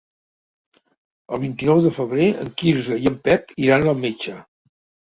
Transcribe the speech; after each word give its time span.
El 1.37 1.43
vint-i-nou 1.45 1.83
de 1.89 1.93
febrer 1.99 2.31
en 2.47 2.51
Quirze 2.63 3.01
i 3.05 3.09
en 3.13 3.21
Pep 3.31 3.57
iran 3.69 3.91
al 3.97 4.05
metge. 4.09 4.43